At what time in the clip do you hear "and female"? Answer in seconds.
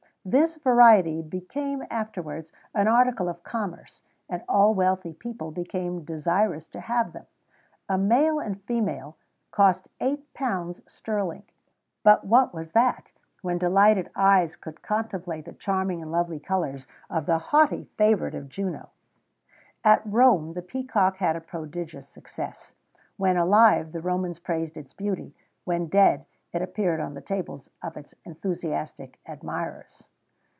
8.39-9.17